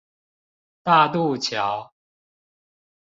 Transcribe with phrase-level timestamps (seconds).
[0.81, 1.93] 大度橋